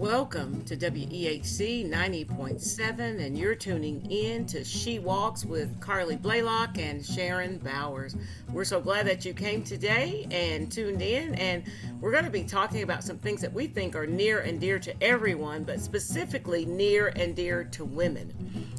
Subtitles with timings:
[0.00, 7.04] Welcome to WEHC 90.7, and you're tuning in to She Walks with Carleigh Blaylock and
[7.04, 8.16] Sharon Bowers.
[8.50, 11.64] We're so glad that you came today and tuned in, and
[12.00, 14.78] we're going to be talking about some things that we think are near and dear
[14.78, 18.32] to everyone, but specifically near and dear to women.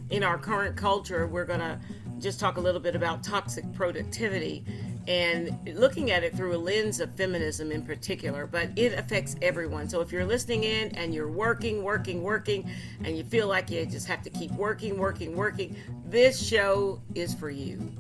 [0.10, 1.80] In our current culture, we're going to
[2.18, 4.66] just talk a little bit about toxic productivity
[5.12, 9.90] and looking at it through a lens of feminism in particular, but it affects everyone.
[9.90, 12.72] So if you're listening in and you're working, working, working,
[13.04, 17.34] and you feel like you just have to keep working, working, working, this show is
[17.36, 17.92] for you.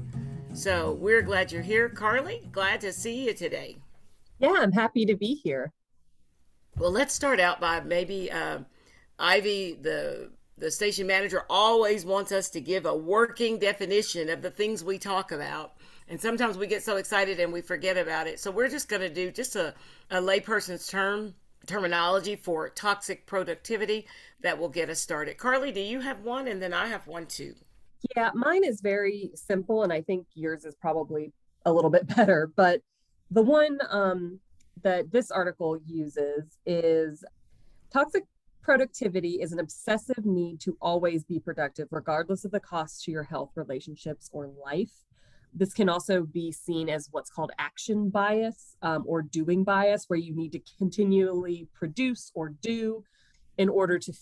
[0.53, 1.89] So we're glad you're here.
[1.89, 3.75] Carleigh, glad to see you today.
[4.39, 5.73] Yeah, I'm happy to be here.
[6.77, 8.59] Well, let's start out by maybe uh,
[9.19, 14.51] Ivy, the the station manager, always wants us to give a working definition of the
[14.51, 15.73] things we talk about.
[16.07, 18.39] And sometimes we get so excited and we forget about it.
[18.39, 19.73] So we're just going to do just a,
[20.09, 21.33] a layperson's term
[21.67, 24.07] terminology for toxic productivity
[24.41, 25.37] that will get us started.
[25.37, 26.47] Carleigh, do you have one?
[26.47, 27.55] And then I have one too.
[28.15, 31.33] Yeah, mine is very simple, and I think yours is probably
[31.65, 32.51] a little bit better.
[32.55, 32.81] But
[33.29, 34.39] the one um,
[34.83, 37.23] that this article uses is
[37.93, 38.25] toxic
[38.61, 43.23] productivity is an obsessive need to always be productive, regardless of the cost to your
[43.23, 44.91] health, relationships, or life.
[45.53, 50.19] This can also be seen as what's called action bias um, or doing bias, where
[50.19, 53.03] you need to continually produce or do
[53.57, 54.13] in order to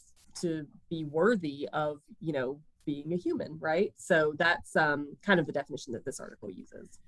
[0.41, 3.93] to be worthy of you know being a human, right?
[3.97, 6.99] So that's um, kind of the definition that this article uses.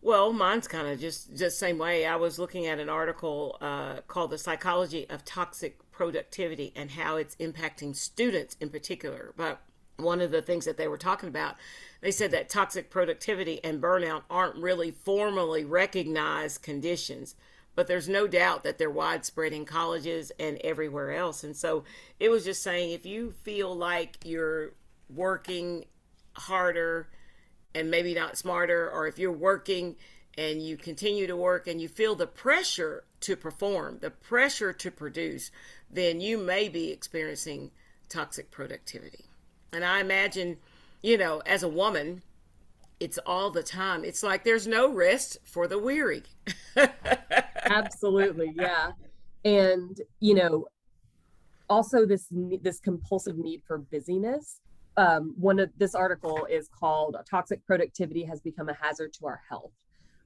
[0.00, 2.06] Well, mine's kind of just just same way.
[2.06, 7.16] I was looking at an article uh, called "The Psychology of Toxic Productivity and How
[7.16, 9.60] It's Impacting Students in Particular." But
[9.96, 11.56] one of the things that they were talking about
[12.00, 17.34] they said that toxic productivity and burnout aren't really formally recognized conditions,
[17.74, 21.42] but there's no doubt that they're widespread in colleges and everywhere else.
[21.42, 21.82] And so
[22.20, 24.74] it was just saying if you feel like you're
[25.12, 25.86] working
[26.34, 27.08] harder
[27.74, 29.96] and maybe not smarter, or if you're working
[30.36, 34.90] and you continue to work and you feel the pressure to perform, the pressure to
[34.90, 35.50] produce,
[35.90, 37.70] then you may be experiencing
[38.08, 39.24] toxic productivity.
[39.72, 40.58] And I imagine
[41.02, 42.22] you know, as a woman,
[43.00, 44.04] it's all the time.
[44.04, 46.24] It's like there's no rest for the weary.
[47.64, 48.92] Absolutely, yeah.
[49.44, 50.66] And you know,
[51.68, 52.26] also this
[52.62, 54.60] this compulsive need for busyness.
[54.98, 59.40] Um, one of this article is called "Toxic Productivity Has Become a Hazard to Our
[59.48, 59.70] Health."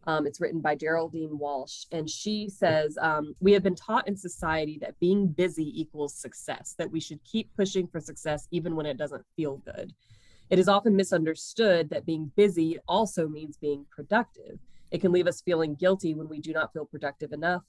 [0.06, 4.16] Um, it's written by Geraldine Walsh, and she says um, we have been taught in
[4.16, 6.74] society that being busy equals success.
[6.78, 9.92] That we should keep pushing for success even when it doesn't feel good.
[10.48, 14.58] It is often misunderstood that being busy also means being productive.
[14.90, 17.62] It can leave us feeling guilty when we do not feel productive enough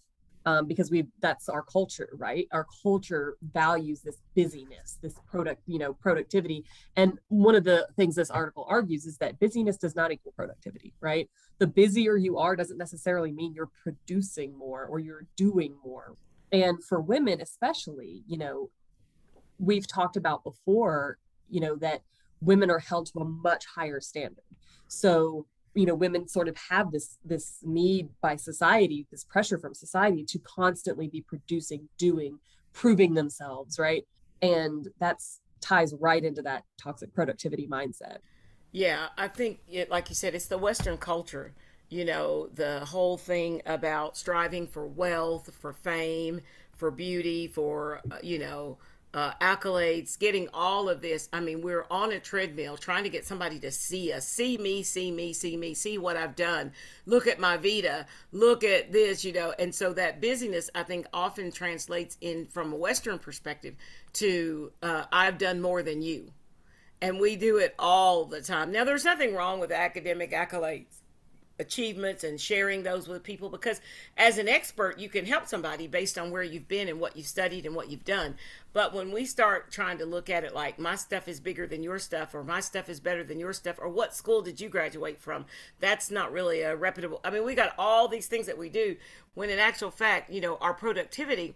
[0.46, 2.48] um, because we that's our culture, right?
[2.52, 6.66] Our culture values this busyness, this product, you know, productivity.
[6.96, 10.94] And one of the things this article argues is that busyness does not equal productivity,
[11.00, 11.30] right?
[11.60, 16.16] The busier you are doesn't necessarily mean you're producing more or you're doing more.
[16.52, 18.70] And for women, especially, you know,
[19.58, 21.18] we've talked about before,
[21.50, 22.02] you know, that
[22.42, 24.44] women are held to a much higher standard.
[24.88, 29.74] So, you know, women sort of have this this need by society, this pressure from
[29.74, 32.40] society to constantly be producing, doing,
[32.74, 34.06] proving themselves, right?
[34.42, 38.18] And that's ties right into that toxic productivity mindset.
[38.72, 41.54] Yeah, I think it, like you said, it's the Western culture.
[41.90, 46.42] You know, the whole thing about striving for wealth, for fame,
[46.76, 48.78] for beauty, for uh, you know,
[49.14, 51.30] uh, accolades, getting all of this.
[51.32, 54.82] I mean, we're on a treadmill trying to get somebody to see us, see me,
[54.84, 56.72] see me, see me, see what I've done.
[57.06, 59.54] Look at my Vita, look at this, you know.
[59.60, 63.76] And so that busyness, I think, often translates in from a Western perspective
[64.14, 66.32] to uh, I've done more than you.
[67.02, 68.72] And we do it all the time.
[68.72, 71.03] Now, there's nothing wrong with academic accolades
[71.60, 73.80] achievements and sharing those with people because
[74.18, 77.28] as an expert you can help somebody based on where you've been and what you've
[77.28, 78.36] studied and what you've done.
[78.74, 81.84] But when we start trying to look at it like my stuff is bigger than
[81.84, 84.68] your stuff or my stuff is better than your stuff or what school did you
[84.68, 85.46] graduate from?
[85.80, 88.96] That's not really a reputable i mean we got all these things that we do
[89.34, 91.56] when in actual fact you know our productivity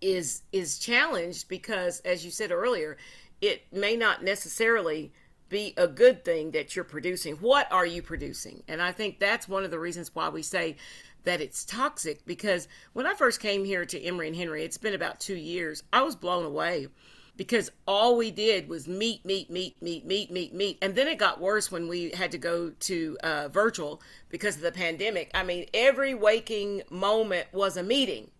[0.00, 2.96] is is challenged because as you said earlier
[3.40, 5.12] it may not necessarily
[5.48, 7.36] be a good thing that you're producing.
[7.36, 8.62] What are you producing?
[8.68, 10.76] And I think that's one of the reasons why we say
[11.24, 14.94] that it's toxic because when I first came here to Emory and Henry, it's been
[14.94, 16.88] about two years, I was blown away
[17.36, 20.78] because all we did was meet, meet, meet, meet, meet, meet, meet.
[20.80, 24.00] And then it got worse when we had to go to uh, virtual
[24.30, 25.30] because of the pandemic.
[25.34, 28.30] I mean, every waking moment was a meeting.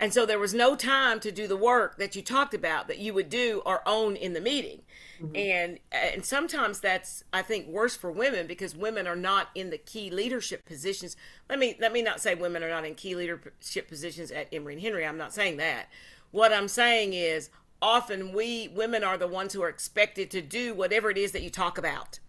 [0.00, 2.98] And so there was no time to do the work that you talked about that
[2.98, 4.80] you would do or own in the meeting.
[5.20, 5.36] Mm-hmm.
[5.36, 9.76] And and sometimes that's I think worse for women because women are not in the
[9.76, 11.16] key leadership positions.
[11.50, 14.72] Let me let me not say women are not in key leadership positions at Emory
[14.74, 15.06] and Henry.
[15.06, 15.90] I'm not saying that.
[16.30, 17.50] What I'm saying is
[17.82, 21.42] often we women are the ones who are expected to do whatever it is that
[21.42, 22.20] you talk about.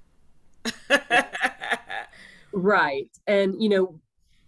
[2.51, 3.09] right.
[3.25, 3.99] And you know,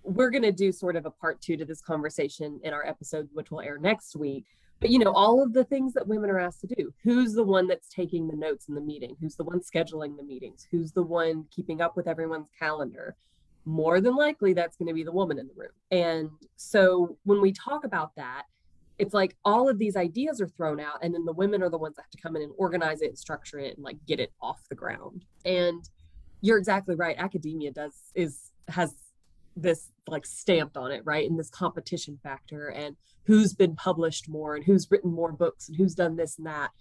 [0.03, 3.29] we're going to do sort of a part two to this conversation in our episode,
[3.33, 4.45] which will air next week.
[4.79, 6.93] But you know, all of the things that women are asked to do.
[7.03, 9.15] Who's the one that's taking the notes in the meeting?
[9.21, 10.67] Who's the one scheduling the meetings?
[10.71, 13.15] Who's the one keeping up with everyone's calendar?
[13.65, 15.71] More than likely, that's going to be the woman in the room.
[15.89, 18.43] And so when we talk about that,
[18.99, 21.77] it's like all of these ideas are thrown out, and then the women are the
[21.77, 24.19] ones that have to come in and organize it and structure it and like get
[24.19, 25.25] it off the ground.
[25.45, 25.87] And
[26.41, 27.15] you're exactly right.
[27.17, 28.93] Academia does is has
[29.55, 31.29] this like stamped on it, right?
[31.29, 32.95] And this competition factor and
[33.25, 36.71] who's been published more and who's written more books and who's done this and that.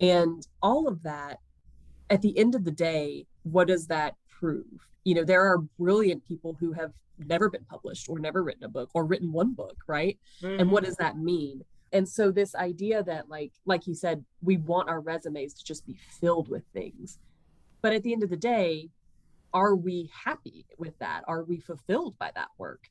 [0.00, 1.38] And all of that,
[2.10, 4.64] at the end of the day, what does that prove?
[5.04, 8.68] You know, there are brilliant people who have never been published or never written a
[8.68, 10.18] book or written one book, right?
[10.42, 10.60] Mm-hmm.
[10.60, 10.90] And what mm-hmm.
[10.90, 11.62] does that mean?
[11.92, 15.86] And so this idea that like like you said, we want our resumes to just
[15.86, 17.18] be filled with things.
[17.80, 18.90] But at the end of the day,
[19.52, 21.22] are we happy with that?
[21.26, 22.88] Are we fulfilled by that work?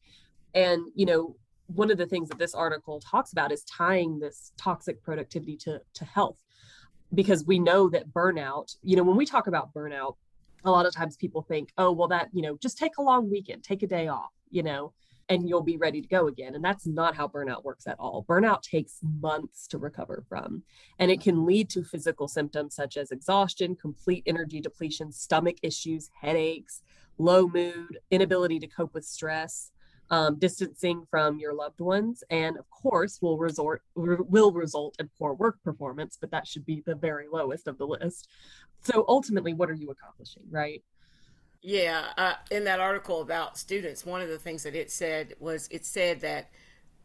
[0.54, 1.36] And, you know,
[1.68, 5.82] one of the things that this article talks about is tying this toxic productivity to,
[5.94, 6.42] to health
[7.14, 10.16] because we know that burnout, you know, when we talk about burnout,
[10.64, 13.30] a lot of times people think, oh, well, that, you know, just take a long
[13.30, 14.94] weekend, take a day off, you know,
[15.30, 16.56] and you'll be ready to go again.
[16.56, 18.26] And that's not how burnout works at all.
[18.28, 20.64] Burnout takes months to recover from,
[21.00, 26.10] and it can lead to physical symptoms such as exhaustion, complete energy depletion, stomach issues,
[26.22, 26.82] headaches,
[27.18, 29.72] low mood, inability to cope with stress.
[30.10, 35.34] Um, distancing from your loved ones, and of course, will resort will result in poor
[35.34, 36.18] work performance.
[36.18, 38.30] But that should be the very lowest of the list.
[38.84, 40.82] So ultimately, what are you accomplishing, right?
[41.62, 45.68] Yeah, uh, in that article about students, one of the things that it said was
[45.72, 46.50] it said that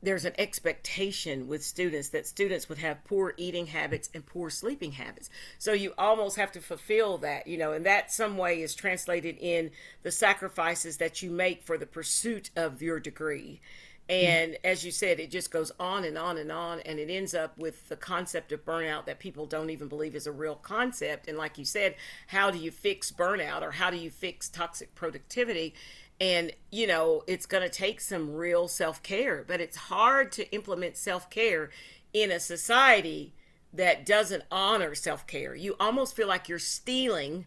[0.02, 4.92] there's an expectation with students that students would have poor eating habits and poor sleeping
[4.92, 5.30] habits.
[5.58, 9.36] So you almost have to fulfill that, you know, and that some way is translated
[9.38, 9.70] in
[10.02, 13.60] the sacrifices that you make for the pursuit of your degree.
[14.08, 14.66] And mm-hmm.
[14.66, 17.56] as you said, it just goes on and on and on, and it ends up
[17.56, 21.28] with the concept of burnout that people don't even believe is a real concept.
[21.28, 21.94] And like you said,
[22.26, 25.74] how do you fix burnout or how do you fix toxic productivity?
[26.20, 30.52] And, you know, it's going to take some real self care, but it's hard to
[30.52, 31.70] implement self care
[32.12, 33.34] in a society
[33.72, 35.54] that doesn't honor self care.
[35.54, 37.46] You almost feel like you're stealing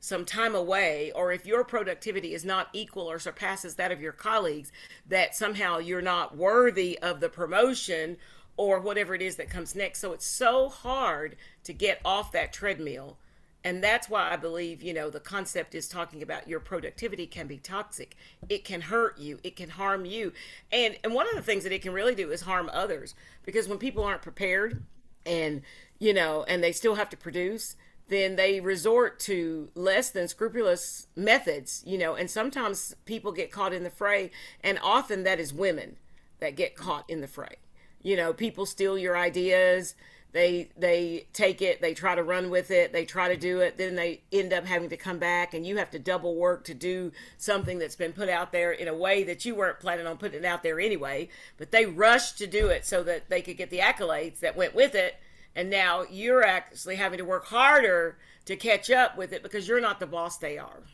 [0.00, 4.12] some time away, or if your productivity is not equal or surpasses that of your
[4.12, 4.70] colleagues,
[5.08, 8.16] that somehow you're not worthy of the promotion
[8.56, 9.98] or whatever it is that comes next.
[10.00, 13.18] So it's so hard to get off that treadmill.
[13.64, 17.48] And that's why I believe, you know, the concept is talking about your productivity can
[17.48, 18.16] be toxic.
[18.48, 20.32] It can hurt you, it can harm you.
[20.70, 23.66] And and one of the things that it can really do is harm others because
[23.66, 24.84] when people aren't prepared
[25.24, 25.62] and
[25.98, 27.74] you know, and they still have to produce,
[28.08, 33.72] then they resort to less than scrupulous methods, you know, and sometimes people get caught
[33.72, 34.30] in the fray,
[34.62, 35.96] and often that is women
[36.38, 37.56] that get caught in the fray.
[38.02, 39.96] You know, people steal your ideas,
[40.32, 43.78] they they take it, they try to run with it, they try to do it,
[43.78, 46.74] then they end up having to come back and you have to double work to
[46.74, 50.18] do something that's been put out there in a way that you weren't planning on
[50.18, 53.56] putting it out there anyway, but they rushed to do it so that they could
[53.56, 55.16] get the accolades that went with it
[55.56, 59.80] and now you're actually having to work harder to catch up with it because you're
[59.80, 60.84] not the boss they are.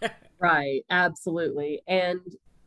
[0.38, 1.80] Right absolutely.
[1.88, 2.20] And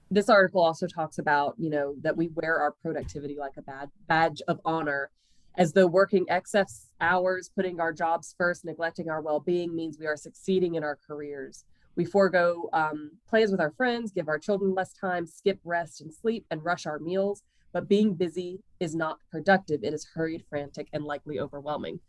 [0.10, 3.92] this article also talks about you know that we wear our productivity like a bad
[4.08, 5.12] badge of honor
[5.56, 10.18] as though working excess hours putting our jobs first neglecting our well-being means we are
[10.18, 11.64] succeeding in our careers.
[11.96, 16.12] We forego um, plans with our friends give our children less time skip rest and
[16.12, 19.84] sleep and rush our meals but being busy is not productive.
[19.84, 22.00] It is hurried, frantic, and likely overwhelming.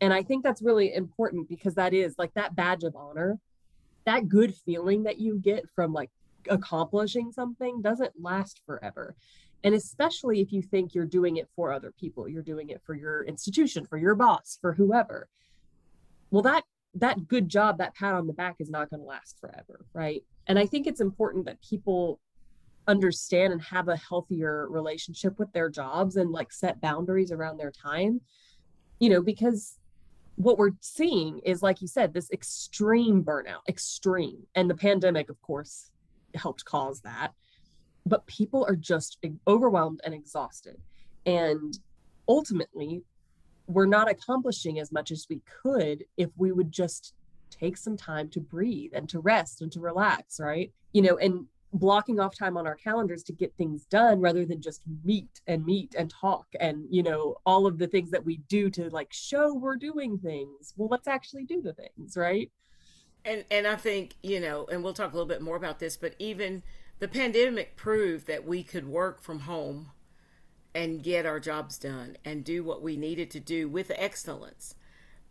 [0.00, 3.38] And I think that's really important because that is like that badge of honor,
[4.04, 6.10] that good feeling that you get from like
[6.48, 9.16] accomplishing something doesn't last forever.
[9.64, 12.94] And especially if you think you're doing it for other people, you're doing it for
[12.94, 15.28] your institution, for your boss, for whoever.
[16.30, 16.64] Well, that
[16.94, 20.22] that good job, that pat on the back is not going to last forever, right?
[20.46, 22.18] And I think it's important that people
[22.88, 27.70] understand and have a healthier relationship with their jobs and like set boundaries around their
[27.70, 28.20] time
[28.98, 29.78] you know because
[30.36, 35.40] what we're seeing is like you said this extreme burnout extreme and the pandemic of
[35.42, 35.90] course
[36.34, 37.32] helped cause that
[38.08, 40.76] but people are just overwhelmed and exhausted.
[41.26, 41.78] And
[42.26, 43.02] ultimately,
[43.66, 47.14] we're not accomplishing as much as we could if we would just
[47.50, 50.72] take some time to breathe and to rest and to relax, right?
[50.92, 54.60] You know, and blocking off time on our calendars to get things done rather than
[54.60, 58.38] just meet and meet and talk and you know all of the things that we
[58.48, 60.72] do to like show we're doing things.
[60.76, 62.50] Well let's actually do the things right?
[63.24, 65.96] And and i think you know and we'll talk a little bit more about this
[65.96, 66.62] but even
[67.00, 69.90] the pandemic proved that we could work from home
[70.74, 74.74] and get our jobs done and do what we needed to do with excellence.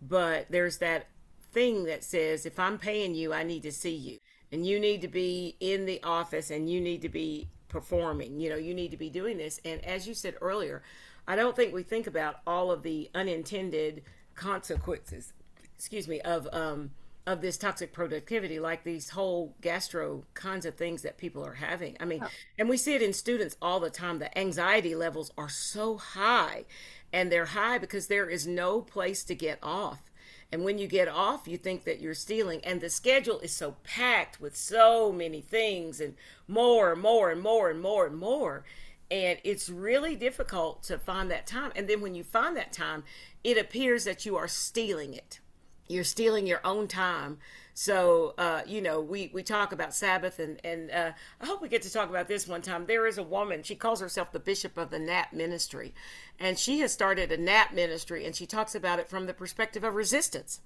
[0.01, 1.07] But there's that
[1.51, 4.17] thing that says if i'm paying you i need to see you
[4.51, 8.39] and you need to be in the office and you need to be performing.
[8.39, 9.59] You know you need to be doing this.
[9.65, 10.83] And as you said earlier
[11.27, 14.01] i don't think we think about all of the unintended
[14.35, 15.33] consequences
[15.75, 16.91] excuse me of um
[17.25, 21.97] of this toxic productivity like these whole gastro kinds of things that people are having.
[21.99, 22.29] I mean oh.
[22.57, 24.19] and we see it in students all the time.
[24.19, 26.63] The anxiety levels are so high
[27.11, 30.06] and they're high because there is no place to get off
[30.51, 32.61] and when you get off, you think that you're stealing.
[32.63, 36.15] And the schedule is so packed with so many things and
[36.47, 38.63] more and more and more and more and more.
[39.11, 41.71] And it's really difficult to find that time.
[41.75, 43.03] And then when you find that time,
[43.43, 45.39] it appears that you are stealing it.
[45.87, 47.37] You're stealing your own time
[47.79, 51.69] so, uh, you know, we, we talk about Sabbath, and, and uh, I hope we
[51.69, 52.87] get to talk about this one time.
[52.87, 55.93] There is a woman, she calls herself the bishop of the NAP ministry,
[56.39, 59.83] and she has started a NAP ministry, and she talks about it from the perspective
[59.83, 60.59] of resistance.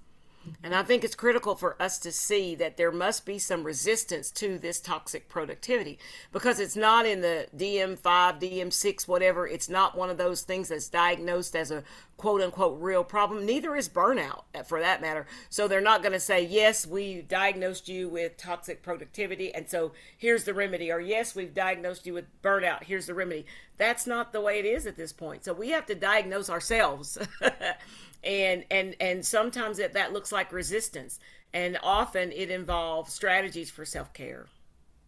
[0.62, 4.30] And I think it's critical for us to see that there must be some resistance
[4.32, 5.98] to this toxic productivity
[6.32, 9.46] because it's not in the DM5, DM6, whatever.
[9.46, 11.84] It's not one of those things that's diagnosed as a
[12.22, 13.44] quote unquote real problem.
[13.44, 15.26] Neither is burnout uh, for that matter.
[15.50, 19.52] So they're not going to say, yes, we diagnosed you with toxic productivity.
[19.52, 20.92] And so here's the remedy.
[20.92, 22.84] Or yes, we've diagnosed you with burnout.
[22.84, 23.44] Here's the remedy.
[23.76, 25.44] That's not the way it is at this point.
[25.44, 27.18] So we have to diagnose ourselves.
[28.22, 31.18] and and and sometimes that that looks like resistance
[31.52, 34.46] and often it involves strategies for self-care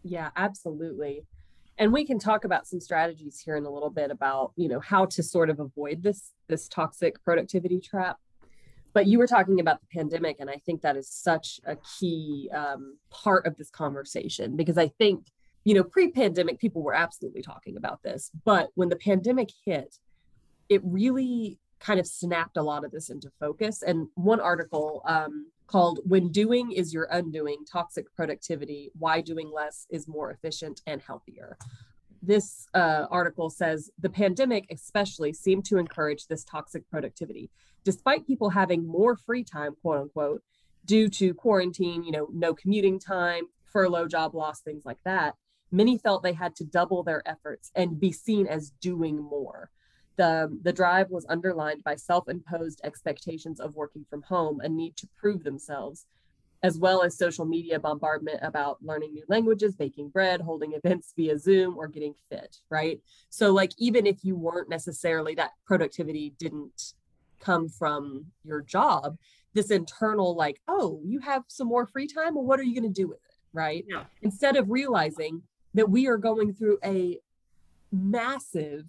[0.02, 1.22] yeah absolutely
[1.78, 4.80] and we can talk about some strategies here in a little bit about you know
[4.80, 8.18] how to sort of avoid this this toxic productivity trap
[8.92, 12.50] but you were talking about the pandemic and i think that is such a key
[12.54, 15.26] um, part of this conversation because i think
[15.64, 19.98] you know pre-pandemic people were absolutely talking about this but when the pandemic hit
[20.68, 23.82] it really kind of snapped a lot of this into focus.
[23.82, 29.86] And one article um, called When Doing is Your Undoing Toxic Productivity Why Doing Less
[29.90, 31.58] is More Efficient and Healthier.
[32.26, 37.50] This uh, article says the pandemic, especially, seemed to encourage this toxic productivity.
[37.84, 40.42] Despite people having more free time, quote unquote,
[40.86, 45.34] due to quarantine, you know, no commuting time, furlough, job loss, things like that,
[45.70, 49.70] many felt they had to double their efforts and be seen as doing more.
[50.16, 54.96] The, the drive was underlined by self imposed expectations of working from home, a need
[54.96, 56.06] to prove themselves,
[56.64, 61.38] as well as social media bombardment about learning new languages, baking bread, holding events via
[61.38, 62.98] Zoom, or getting fit, right?
[63.28, 66.94] So, like, even if you weren't necessarily that productivity didn't
[67.38, 69.18] come from your job,
[69.52, 72.90] this internal, like, oh, you have some more free time, well, what are you going
[72.90, 73.84] to do with it, right?
[73.86, 74.04] Yeah.
[74.22, 75.42] Instead of realizing
[75.74, 77.18] that we are going through a
[77.92, 78.86] massive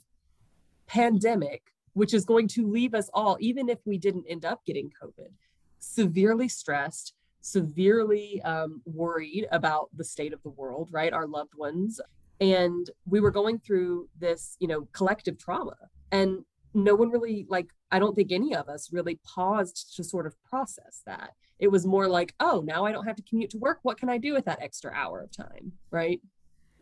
[0.87, 4.93] pandemic, which is going to leave us all, even if we didn't end up getting
[5.03, 5.31] COVID,
[5.79, 7.14] severely stressed,
[7.45, 11.13] severely um, worried about the state of the world, right?
[11.13, 12.01] Our loved ones.
[12.41, 15.75] And we were going through this, you know, collective trauma.
[16.11, 20.25] And no one really, like, I don't think any of us really paused to sort
[20.25, 21.35] of process that.
[21.59, 23.77] It was more like, oh, now I don't have to commute to work.
[23.83, 25.73] What can I do with that extra hour of time?
[25.91, 26.21] Right.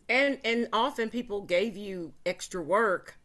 [0.07, 3.17] And and often people gave you extra work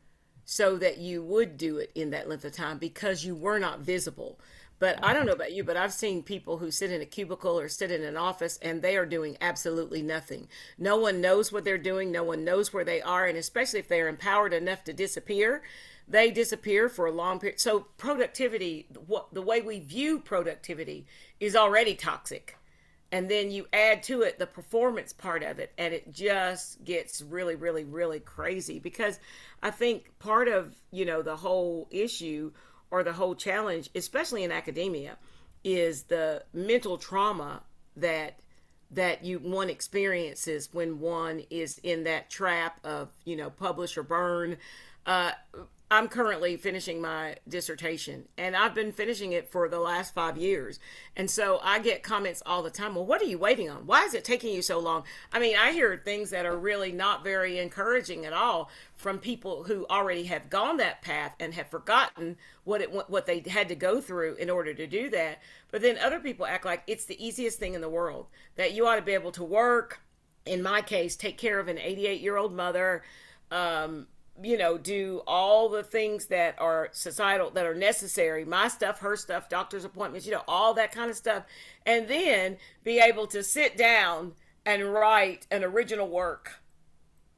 [0.44, 3.80] so that you would do it in that length of time because you were not
[3.80, 4.40] visible.
[4.78, 7.58] But I don't know about you, but I've seen people who sit in a cubicle
[7.58, 10.48] or sit in an office and they are doing absolutely nothing.
[10.78, 13.88] No one knows what they're doing, no one knows where they are, and especially if
[13.88, 15.62] they're empowered enough to disappear,
[16.06, 17.60] they disappear for a long period.
[17.60, 21.06] So productivity, what the way we view productivity
[21.40, 22.58] is already toxic
[23.10, 27.22] and then you add to it the performance part of it and it just gets
[27.22, 29.18] really really really crazy because
[29.62, 32.50] i think part of you know the whole issue
[32.90, 35.16] or the whole challenge especially in academia
[35.64, 37.62] is the mental trauma
[37.96, 38.38] that
[38.90, 44.02] that you one experiences when one is in that trap of you know publish or
[44.02, 44.56] burn.
[45.06, 45.32] Uh,
[45.90, 50.78] I'm currently finishing my dissertation and I've been finishing it for the last five years.
[51.16, 52.94] And so I get comments all the time.
[52.94, 53.86] Well, what are you waiting on?
[53.86, 55.04] Why is it taking you so long?
[55.32, 59.64] I mean, I hear things that are really not very encouraging at all from people
[59.64, 63.74] who already have gone that path and have forgotten what it what they had to
[63.74, 65.38] go through in order to do that.
[65.70, 68.26] But then other people act like it's the easiest thing in the world
[68.56, 70.00] that you ought to be able to work.
[70.44, 73.02] In my case, take care of an 88 year old mother.
[73.50, 74.06] Um,
[74.42, 79.16] you know, do all the things that are societal, that are necessary, my stuff, her
[79.16, 81.44] stuff, doctor's appointments, you know, all that kind of stuff.
[81.86, 84.34] And then be able to sit down
[84.66, 86.60] and write an original work.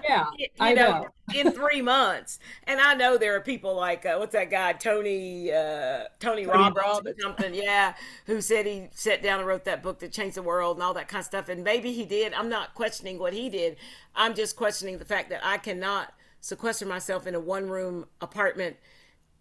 [0.03, 0.25] Yeah,
[0.60, 1.07] I know, know.
[1.34, 2.39] In three months.
[2.65, 6.46] And I know there are people like uh, what's that guy Tony uh, Tony, Tony
[6.46, 7.15] Robbins, Robbins.
[7.22, 10.77] something, yeah, who said he sat down and wrote that book that changed the world
[10.77, 11.50] and all that kind of stuff.
[11.50, 12.34] And maybe he did.
[12.34, 13.77] I'm not questioning what he did.
[14.15, 18.77] I'm just questioning the fact that I cannot sequester myself in a one room apartment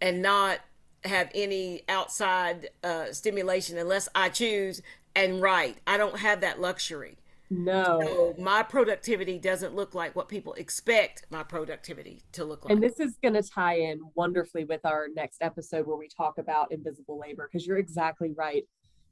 [0.01, 0.59] and not
[1.03, 4.81] have any outside uh, stimulation unless I choose
[5.15, 5.77] and write.
[5.87, 7.17] I don't have that luxury.
[7.49, 8.01] No.
[8.01, 12.73] So my productivity doesn't look like what people expect my productivity to look like.
[12.73, 16.37] And this is going to tie in wonderfully with our next episode where we talk
[16.37, 18.63] about invisible labor because you're exactly right.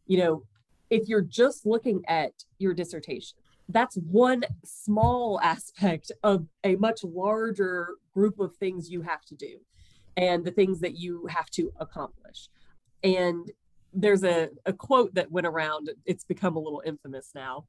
[0.05, 0.43] You know,
[0.89, 3.37] if you're just looking at your dissertation,
[3.69, 9.59] that's one small aspect of a much larger group of things you have to do
[10.17, 12.49] and the things that you have to accomplish.
[13.03, 13.49] And
[13.93, 17.65] there's a, a quote that went around, it's become a little infamous now.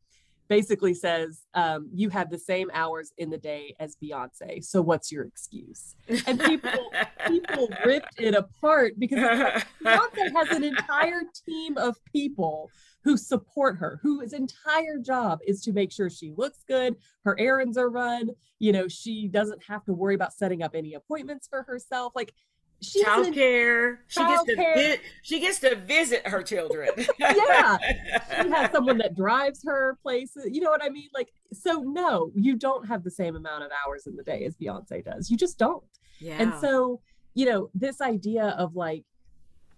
[0.48, 4.64] Basically says, um, you have the same hours in the day as Beyonce.
[4.64, 5.94] So what's your excuse?
[6.26, 6.90] And people
[7.26, 9.18] people ripped it apart because
[9.84, 12.70] Beyonce has an entire team of people
[13.02, 17.78] who support her, whose entire job is to make sure she looks good, her errands
[17.78, 21.62] are run, you know, she doesn't have to worry about setting up any appointments for
[21.62, 22.12] herself.
[22.16, 22.34] Like
[22.80, 24.00] she's child care.
[24.08, 26.90] She gets to vi- she gets to visit her children.
[27.18, 27.78] yeah.
[28.42, 30.48] She has someone that drives her places.
[30.50, 31.08] You know what I mean?
[31.14, 34.56] Like, so no, you don't have the same amount of hours in the day as
[34.56, 35.30] Beyonce does.
[35.30, 35.84] You just don't.
[36.20, 36.36] Yeah.
[36.38, 37.00] And so,
[37.34, 39.04] you know, this idea of like,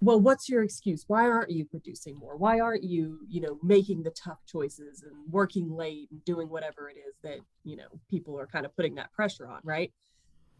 [0.00, 4.02] well what's your excuse why aren't you producing more why aren't you you know making
[4.02, 8.38] the tough choices and working late and doing whatever it is that you know people
[8.38, 9.92] are kind of putting that pressure on right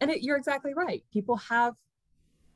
[0.01, 1.73] and it, you're exactly right people have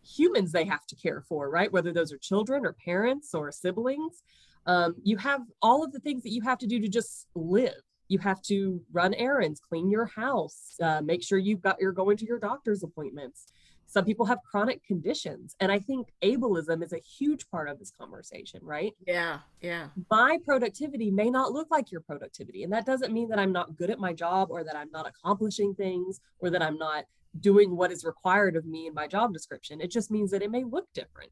[0.03, 1.71] humans they have to care for right?
[1.71, 4.23] Whether those are children or parents or siblings.
[4.65, 7.81] Um, you have all of the things that you have to do to just live.
[8.07, 12.17] You have to run errands clean your house uh, make sure you've got you're going
[12.17, 13.47] to your doctor's appointments.
[13.85, 17.91] Some people have chronic conditions and i think ableism is a huge part of this
[17.91, 18.93] conversation right?
[19.05, 19.87] Yeah yeah.
[20.09, 23.75] My productivity may not look like your productivity and that doesn't mean that i'm not
[23.75, 27.05] good at my job or that i'm not accomplishing things or that i'm not
[27.39, 30.51] doing what is required of me in my job description it just means that it
[30.51, 31.31] may look different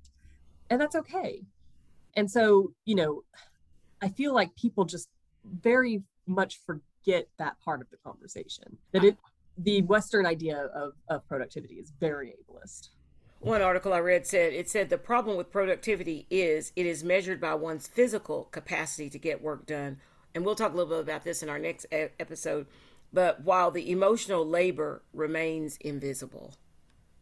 [0.69, 1.41] and that's okay
[2.15, 3.23] and so you know
[4.01, 5.09] i feel like people just
[5.45, 9.17] very much forget that part of the conversation that it
[9.57, 12.89] the Western idea of, of productivity is very ableist.
[13.39, 17.41] One article I read said it said the problem with productivity is it is measured
[17.41, 19.97] by one's physical capacity to get work done.
[20.33, 22.67] And we'll talk a little bit about this in our next episode.
[23.13, 26.53] But while the emotional labor remains invisible,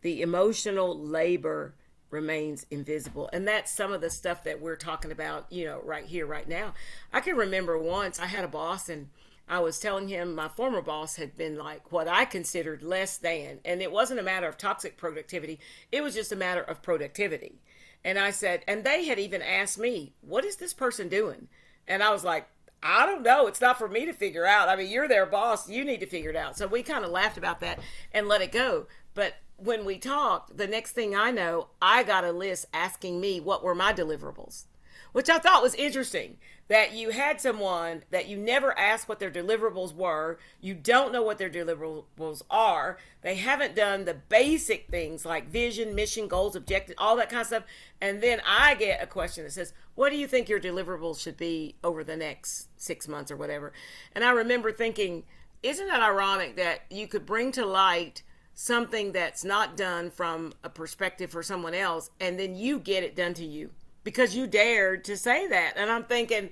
[0.01, 1.75] the emotional labor
[2.09, 3.29] remains invisible.
[3.33, 6.47] And that's some of the stuff that we're talking about, you know, right here, right
[6.47, 6.73] now.
[7.13, 9.09] I can remember once I had a boss and
[9.47, 13.59] I was telling him my former boss had been like what I considered less than.
[13.65, 15.59] And it wasn't a matter of toxic productivity,
[15.91, 17.61] it was just a matter of productivity.
[18.03, 21.47] And I said, and they had even asked me, what is this person doing?
[21.87, 22.47] And I was like,
[22.81, 23.47] I don't know.
[23.47, 24.69] It's not for me to figure out.
[24.69, 25.69] I mean, you're their boss.
[25.69, 26.57] You need to figure it out.
[26.57, 27.79] So we kind of laughed about that
[28.13, 28.87] and let it go.
[29.13, 33.39] But when we talked, the next thing I know, I got a list asking me
[33.41, 34.65] what were my deliverables
[35.11, 36.37] which I thought was interesting
[36.69, 40.37] that you had someone that you never asked what their deliverables were.
[40.61, 42.99] You don't know what their deliverables are.
[43.23, 47.47] They haven't done the basic things like vision, mission, goals, objectives, all that kind of
[47.47, 47.63] stuff.
[47.99, 51.37] And then I get a question that says, What do you think your deliverables should
[51.37, 53.73] be over the next six months or whatever?
[54.13, 55.23] And I remember thinking,
[55.63, 58.23] Isn't that ironic that you could bring to light?
[58.55, 63.15] something that's not done from a perspective for someone else and then you get it
[63.15, 63.69] done to you
[64.03, 65.73] because you dared to say that.
[65.75, 66.49] And I'm thinking,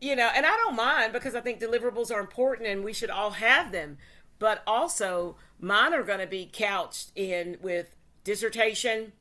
[0.00, 3.10] you know, and I don't mind because I think deliverables are important and we should
[3.10, 3.98] all have them.
[4.38, 9.12] But also, mine are going to be couched in with dissertation,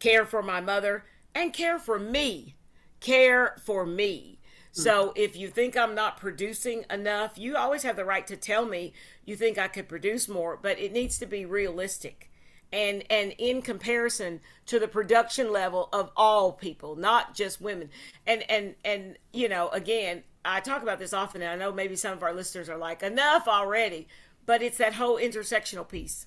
[0.00, 2.56] care for my mother, and care for me.
[3.00, 4.40] Care for me.
[4.72, 5.12] So hmm.
[5.14, 8.92] if you think I'm not producing enough, you always have the right to tell me
[9.24, 12.30] you think I could produce more, but it needs to be realistic
[12.74, 17.88] and and in comparison to the production level of all people not just women.
[18.26, 21.96] And and and you know again i talk about this often and i know maybe
[21.96, 24.08] some of our listeners are like enough already.
[24.46, 26.26] But it's that whole intersectional piece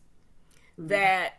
[0.80, 0.88] mm-hmm.
[0.88, 1.34] that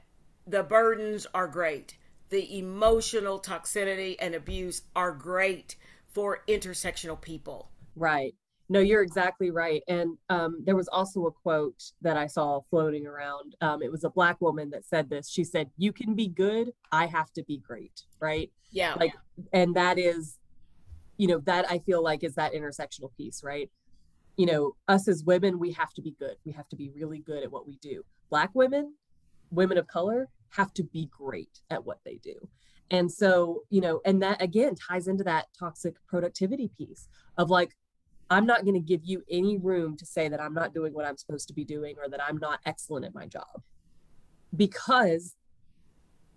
[0.47, 1.97] the burdens are great.
[2.29, 5.75] The emotional toxicity and abuse are great
[6.07, 7.71] for intersectional people.
[7.97, 8.35] Right
[8.69, 9.83] no, you're exactly right.
[9.89, 13.57] And um, there was also a quote that I saw floating around.
[13.61, 15.31] Um, it was a black woman that said this.
[15.31, 16.73] She said, "You can be good.
[16.93, 18.51] I have to be great." Right?
[18.71, 18.95] Yeah.
[18.95, 19.15] Like,
[19.53, 20.39] and that is,
[21.17, 23.71] you know, that I feel like is that intersectional piece, right?
[24.37, 26.37] You know, us as women, we have to be good.
[26.45, 28.03] We have to be really good at what we do.
[28.31, 28.95] Black women,
[29.51, 32.35] women of color, have to be great at what they do.
[32.91, 37.75] And so, you know, and that again ties into that toxic productivity piece of like,
[38.31, 41.07] I'm not going to give you any room to say that I'm not doing what
[41.07, 43.63] I'm supposed to be doing or that I'm not excellent at my job.
[44.55, 45.35] Because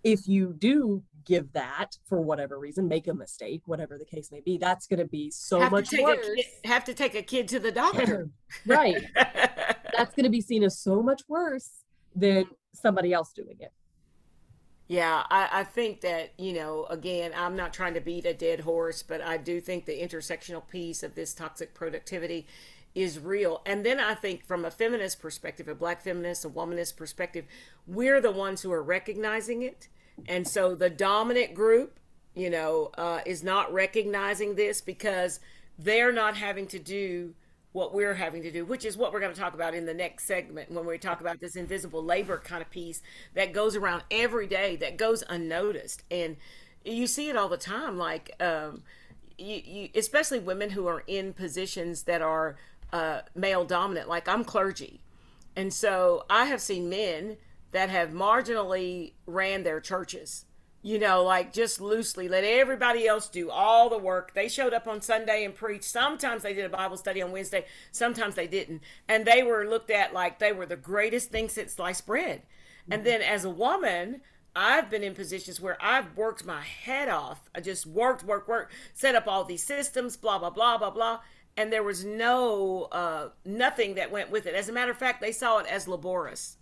[0.04, 4.40] if you do give that for whatever reason, make a mistake, whatever the case may
[4.40, 6.26] be, that's going to be so have much worse.
[6.34, 8.30] Kid, have to take a kid to the doctor.
[8.66, 9.04] right.
[9.14, 11.70] that's going to be seen as so much worse
[12.16, 13.72] than somebody else doing it.
[14.92, 18.60] Yeah, I, I, think that, you know, again, I'm not trying to beat a dead
[18.60, 22.46] horse, but I do think the intersectional piece of this toxic productivity
[22.94, 23.62] is real.
[23.64, 27.46] And then I think from a feminist perspective, a black feminist, a womanist perspective,
[27.86, 29.88] we're the ones who are recognizing it.
[30.28, 31.98] And so the dominant group,
[32.34, 35.40] you know, uh, is not recognizing this because
[35.78, 37.32] they're not having to do
[37.72, 39.94] what we're having to do, which is what we're going to talk about in the
[39.94, 43.02] next segment when we talk about this invisible labor kind of piece
[43.34, 46.02] that goes around every day that goes unnoticed.
[46.10, 46.36] And
[46.84, 48.82] you see it all the time, like, um,
[49.38, 52.56] you, you, especially women who are in positions that are
[52.92, 55.00] uh, male dominant, like I'm clergy.
[55.56, 57.38] And so I have seen men
[57.70, 60.44] that have marginally ran their churches
[60.82, 64.34] you know, like just loosely let everybody else do all the work.
[64.34, 65.84] They showed up on Sunday and preached.
[65.84, 68.82] Sometimes they did a Bible study on Wednesday, sometimes they didn't.
[69.08, 72.42] And they were looked at like they were the greatest thing since sliced bread.
[72.42, 72.92] Mm-hmm.
[72.92, 74.22] And then as a woman,
[74.54, 77.48] I've been in positions where I've worked my head off.
[77.54, 81.20] I just worked, worked, worked, set up all these systems, blah, blah, blah, blah, blah.
[81.56, 84.54] And there was no, uh, nothing that went with it.
[84.54, 86.56] As a matter of fact, they saw it as laborious.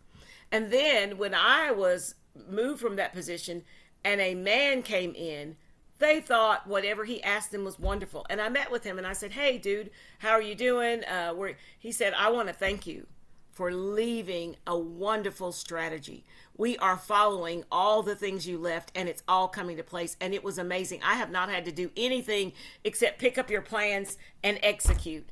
[0.52, 2.16] And then when I was
[2.48, 3.64] moved from that position,
[4.04, 5.56] and a man came in,
[5.98, 8.26] they thought whatever he asked them was wonderful.
[8.30, 11.32] And I met with him and I said, "Hey, dude, how are you doing?" Uh,
[11.32, 13.06] where he said, "I want to thank you
[13.50, 16.24] for leaving a wonderful strategy.
[16.56, 20.16] We are following all the things you left, and it's all coming to place.
[20.20, 21.02] And it was amazing.
[21.02, 22.52] I have not had to do anything
[22.84, 25.28] except pick up your plans and execute.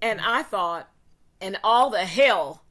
[0.00, 0.90] And I thought,
[1.40, 2.64] and all the hell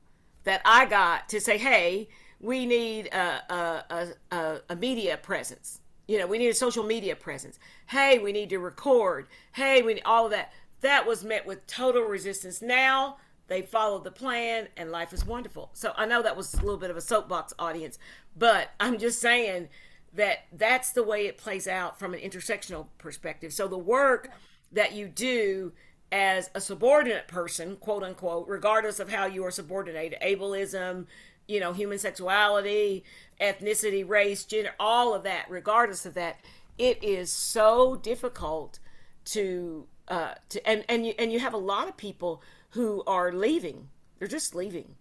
[0.44, 5.82] that I got to say, hey." We need a, a, a, a, media presence.
[6.08, 7.60] You know, we need a social media presence.
[7.88, 9.28] Hey, we need to record.
[9.52, 10.54] Hey, we need all of that.
[10.82, 12.62] That was met with total resistance.
[12.62, 15.72] Now they followed the plan and life is wonderful.
[15.74, 18.00] So I know that was a little bit of a soapbox audience,
[18.38, 19.68] but I'm just saying
[20.14, 23.52] that that's the way it plays out from an intersectional perspective.
[23.54, 24.30] So the work
[24.72, 25.74] that you do
[26.12, 31.06] as a subordinate person, quote unquote, regardless of how you are subordinated, ableism,
[31.50, 33.04] you know, human sexuality,
[33.42, 36.40] ethnicity, race, gender, all of that, regardless of that,
[36.78, 38.80] it is so difficult
[39.26, 43.34] to uh, to and and you and you have a lot of people who are
[43.34, 43.90] leaving.
[44.20, 44.96] They're just leaving.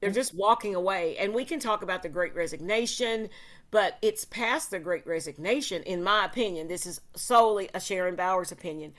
[0.00, 1.16] They're just walking away.
[1.18, 3.28] And we can talk about the great resignation,
[3.70, 6.68] but it's past the great resignation, in my opinion.
[6.68, 8.94] This is solely a Sharon Bowers opinion.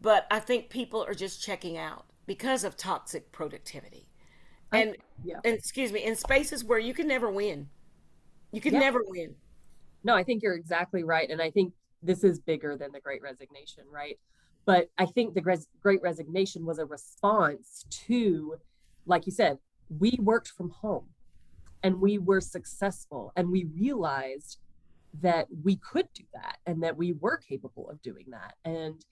[0.00, 4.06] But I think people are just checking out because of toxic productivity
[4.76, 5.38] and yeah.
[5.44, 7.68] and excuse me in spaces where you can never win
[8.52, 8.80] you can yeah.
[8.80, 9.34] never win
[10.04, 13.22] no i think you're exactly right and i think this is bigger than the great
[13.22, 14.18] resignation right
[14.64, 18.56] but i think the great resignation was a response to
[19.06, 19.58] like you said
[19.98, 21.06] we worked from home
[21.82, 24.58] and we were successful and we realized
[25.22, 29.04] that we could do that and that we were capable of doing that and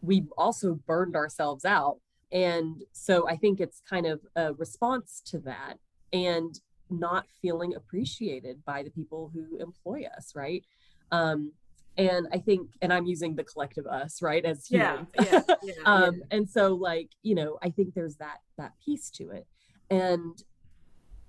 [0.00, 1.98] we also burned ourselves out
[2.32, 5.78] and so I think it's kind of a response to that
[6.12, 6.58] and
[6.90, 10.64] not feeling appreciated by the people who employ us, right?
[11.10, 11.52] Um,
[11.96, 15.08] and I think, and I'm using the collective us, right, as humans.
[15.20, 16.22] Yeah, yeah, yeah, um.
[16.30, 19.46] And so, like, you know, I think there's that that piece to it,
[19.90, 20.40] and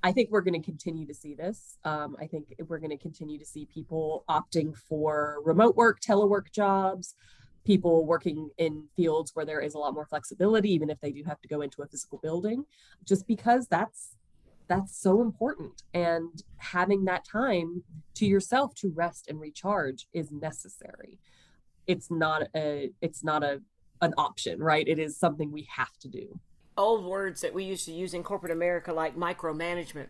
[0.03, 1.77] I think we're going to continue to see this.
[1.83, 6.51] Um, I think we're going to continue to see people opting for remote work, telework
[6.51, 7.15] jobs
[7.65, 11.23] people working in fields where there is a lot more flexibility, even if they do
[11.23, 12.65] have to go into a physical building,
[13.05, 14.15] just because that's
[14.67, 15.83] that's so important.
[15.93, 17.83] And having that time
[18.15, 21.19] to yourself to rest and recharge is necessary.
[21.87, 23.61] It's not a it's not a
[24.01, 24.87] an option, right?
[24.87, 26.39] It is something we have to do.
[26.77, 30.07] Old words that we used to use in corporate America like micromanagement.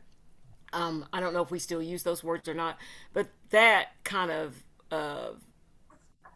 [0.71, 2.77] Um, I don't know if we still use those words or not,
[3.11, 4.55] but that kind of
[4.91, 5.29] uh,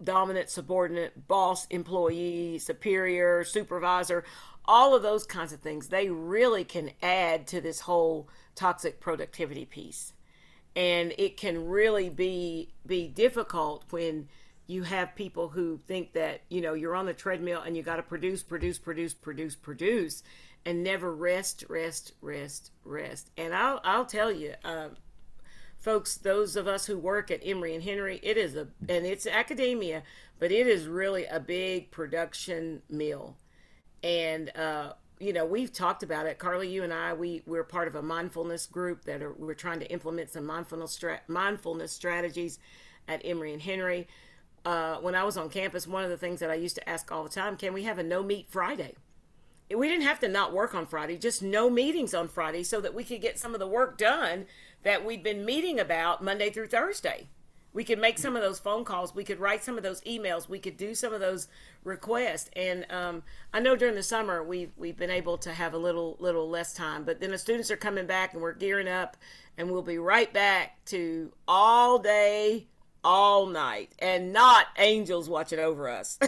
[0.03, 4.23] dominant, subordinate, boss, employee, superior, supervisor,
[4.65, 9.65] all of those kinds of things, they really can add to this whole toxic productivity
[9.65, 10.13] piece.
[10.75, 14.27] And it can really be be difficult when
[14.65, 17.97] you have people who think that, you know, you're on the treadmill and you got
[17.97, 20.23] to produce, produce, produce, produce, produce
[20.65, 23.29] and never rest, rest, rest, rest.
[23.37, 24.89] And I'll I'll tell you, uh,
[25.83, 29.27] folks, those of us who work at Emory and Henry, it is a and it's
[29.27, 30.03] academia,
[30.39, 33.37] but it is really a big production meal.
[34.03, 36.39] and uh, you know we've talked about it.
[36.39, 39.79] Carleigh you and i we we're part of a mindfulness group that are we're trying
[39.79, 42.59] to implement some mindfulness stra- mindfulness strategies
[43.07, 44.07] at emory and henry.
[44.65, 47.11] Uh, when i was on campus one of the things that i used to ask
[47.11, 48.95] all the time can we have a no meet friday?
[49.75, 52.93] We didn't have to not work on friday just no meetings on friday so that
[52.93, 54.45] we could get some of the work done
[54.83, 57.27] that we'd been meeting about monday through thursday.
[57.73, 59.15] We could make some of those phone calls.
[59.15, 60.47] We could write some of those emails.
[60.47, 61.47] We could do some of those
[61.83, 62.49] requests.
[62.55, 66.15] And um, i know during the summer we've, we've been able to have a little
[66.19, 67.03] little less time.
[67.03, 69.17] But then the students are coming back and we're gearing up
[69.57, 72.67] and we'll be right back to all day
[73.03, 76.19] all night and not angels watching over us.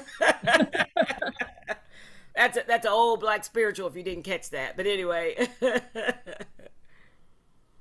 [2.36, 4.76] That's a, that's an old black spiritual if you didn't catch that.
[4.76, 5.48] But anyway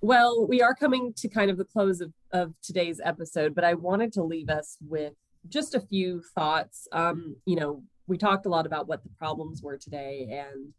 [0.04, 3.72] Well, we are coming to kind of the close of, of today's episode, but I
[3.72, 5.14] wanted to leave us with
[5.48, 6.86] just a few thoughts.
[6.92, 10.74] Um, you know, we talked a lot about what the problems were today, and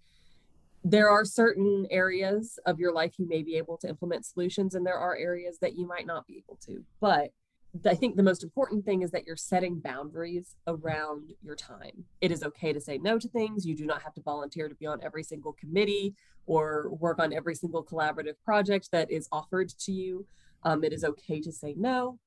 [0.83, 4.85] there are certain areas of your life you may be able to implement solutions, and
[4.85, 6.83] there are areas that you might not be able to.
[7.01, 7.31] But
[7.83, 12.05] I think the most important thing is that you're setting boundaries around your time.
[12.21, 13.65] It is okay to say no to things.
[13.65, 16.13] You do not have to volunteer to be on every single committee
[16.45, 20.25] or work on every single collaborative project that is offered to you.
[20.63, 22.19] Um, it is okay to say no.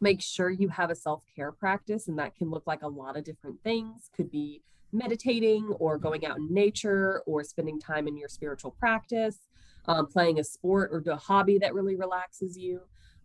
[0.00, 3.16] Make sure you have a self care practice, and that can look like a lot
[3.16, 4.10] of different things.
[4.14, 9.38] Could be meditating, or going out in nature, or spending time in your spiritual practice,
[9.86, 12.80] um, playing a sport or a hobby that really relaxes you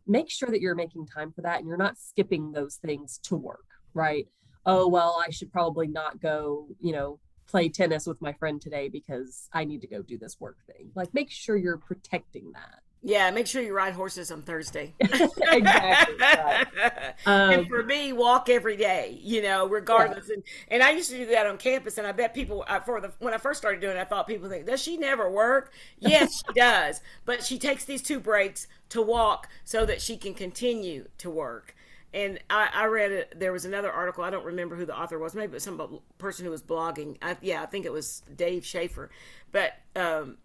[0.09, 3.35] make sure that you're making time for that and you're not skipping those things to
[3.35, 4.27] work, right?
[4.65, 8.89] Oh, well, I should probably not go, you know, play tennis with my friend today
[8.89, 10.91] because I need to go do this work thing.
[10.95, 12.81] Like, make sure you're protecting that.
[13.01, 14.93] Yeah, make sure you ride horses on Thursday.
[14.99, 16.15] exactly.
[16.19, 16.67] Right.
[17.25, 19.19] Um, and for me, walk every day.
[19.21, 20.27] You know, regardless.
[20.29, 20.35] Yeah.
[20.35, 23.01] And and I used to do that on campus, and I bet people uh, for
[23.01, 25.73] the when I first started doing it, I thought people think, does she never work?
[25.99, 27.01] Yes, she does.
[27.25, 31.75] But she takes these two breaks to walk so that she can continue to work.
[32.13, 33.39] And I, I read it.
[33.39, 34.23] There was another article.
[34.23, 35.35] I don't remember who the author was.
[35.35, 37.17] Maybe it was some person who was blogging.
[37.21, 39.11] I, yeah, I think it was Dave Schaefer.
[39.51, 40.37] But um,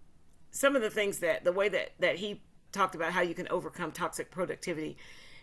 [0.51, 3.49] some of the things that the way that that he talked about how you can
[3.49, 4.97] overcome toxic productivity.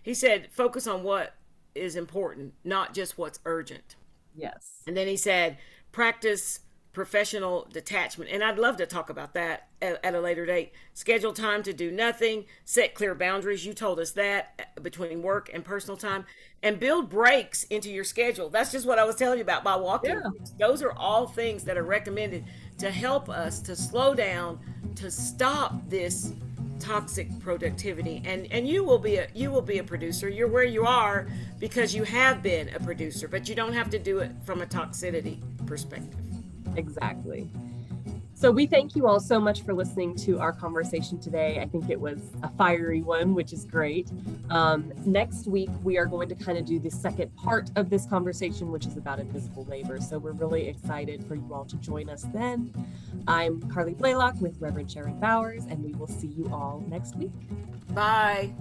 [0.03, 1.35] He said focus on what
[1.73, 3.95] is important, not just what's urgent.
[4.35, 4.71] Yes.
[4.85, 5.57] And then he said
[5.91, 6.59] practice
[6.93, 8.29] professional detachment.
[8.31, 10.73] And I'd love to talk about that at, at, a later date.
[10.93, 13.65] Schedule time to do nothing, set clear boundaries.
[13.65, 16.25] You told us that uh, between work and personal time,
[16.61, 18.49] and build breaks into your schedule.
[18.49, 20.11] That's just what I was telling you about by walking.
[20.11, 20.29] Yeah.
[20.59, 22.43] Those are all things that are recommended
[22.79, 24.59] to help us to slow down,
[24.95, 26.33] to stop this
[26.79, 30.63] toxic productivity and and you will be a you will be a producer you're where
[30.63, 31.27] you are
[31.59, 34.65] because you have been a producer but you don't have to do it from a
[34.65, 36.30] toxicity perspective
[36.75, 37.49] Exactly.
[38.41, 41.59] So we thank you all so much for listening to our conversation today.
[41.61, 44.09] I think it was a fiery one, which is great.
[44.49, 48.07] Um, next week, we are going to kind of do the second part of this
[48.07, 50.01] conversation, which is about invisible labor.
[50.01, 52.73] So we're really excited for you all to join us then.
[53.27, 57.33] I'm Carleigh Blaylock with Reverend Sharon Bowers, and we will see you all next week.
[57.89, 58.55] Bye.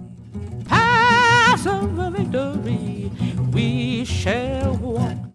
[0.65, 3.11] Passover victory,
[3.51, 5.31] we shall walk.